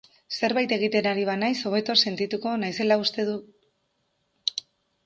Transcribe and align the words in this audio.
Zerbait 0.37 0.71
egiten 0.77 1.09
ari 1.09 1.25
banaiz 1.29 1.53
hobeto 1.71 1.97
sentituko 2.07 2.55
naizela 2.65 2.99
uste 3.07 3.29
dut. 3.31 4.61